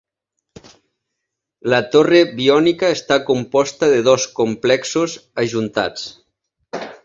[1.73, 6.11] La Torre Biònica està composta de dos complexos ajuntats.